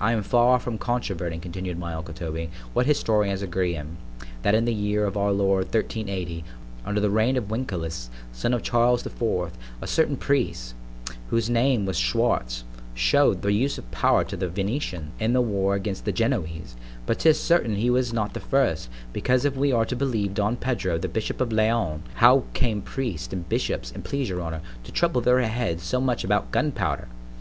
I 0.00 0.12
am 0.12 0.22
far 0.22 0.60
from 0.60 0.78
controverting, 0.78 1.40
continued 1.40 1.76
my 1.76 1.92
uncle 1.92 2.14
Toby, 2.14 2.50
what 2.72 2.86
historians 2.86 3.42
agree 3.42 3.74
in, 3.74 3.96
that 4.42 4.54
in 4.54 4.64
the 4.64 4.72
year 4.72 5.04
of 5.04 5.16
our 5.16 5.32
Lord 5.32 5.64
1380, 5.64 6.44
under 6.84 7.00
the 7.00 7.10
reign 7.10 7.36
of 7.36 7.50
Wencelaus, 7.50 8.08
son 8.30 8.54
of 8.54 8.62
Charles 8.62 9.02
the 9.02 9.10
Fourth——a 9.10 9.86
certain 9.88 10.16
priest, 10.16 10.74
whose 11.30 11.50
name 11.50 11.84
was 11.84 11.96
Schwartz, 11.98 12.62
shew'd 12.94 13.42
the 13.42 13.52
use 13.52 13.76
of 13.76 13.90
powder 13.90 14.22
to 14.30 14.36
the 14.36 14.48
Venetians, 14.48 15.10
in 15.18 15.32
their 15.32 15.42
wars 15.42 15.78
against 15.78 16.04
the 16.04 16.12
Genoese; 16.12 16.76
but 17.04 17.18
'tis 17.18 17.40
certain 17.40 17.74
he 17.74 17.90
was 17.90 18.12
not 18.12 18.34
the 18.34 18.38
first; 18.38 18.88
because 19.12 19.44
if 19.44 19.56
we 19.56 19.72
are 19.72 19.84
to 19.84 19.96
believe 19.96 20.34
Don 20.34 20.54
Pedro, 20.54 20.96
the 20.96 21.08
bishop 21.08 21.40
of 21.40 21.50
Leon—How 21.50 22.44
came 22.54 22.82
priests 22.82 23.32
and 23.32 23.48
bishops, 23.48 23.90
an' 23.90 24.02
please 24.02 24.28
your 24.28 24.42
honour, 24.42 24.60
to 24.84 24.92
trouble 24.92 25.22
their 25.22 25.40
heads 25.40 25.82
so 25.82 26.00
much 26.00 26.22
about 26.22 26.52
gun 26.52 26.70
powder? 26.70 27.08